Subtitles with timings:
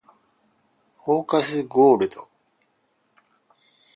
[1.03, 2.27] フォーカスゴールド